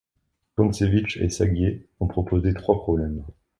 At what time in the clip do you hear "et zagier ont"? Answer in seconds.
1.17-2.07